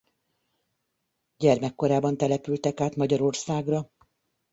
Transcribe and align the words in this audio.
Gyermekkorában 1.37 2.17
települtek 2.17 2.79
át 2.79 2.95
Magyarországra. 2.95 3.89